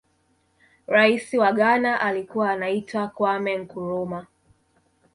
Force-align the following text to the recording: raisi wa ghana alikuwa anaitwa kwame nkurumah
raisi 0.87 1.37
wa 1.37 1.51
ghana 1.53 1.99
alikuwa 2.01 2.51
anaitwa 2.51 3.07
kwame 3.07 3.57
nkurumah 3.57 4.27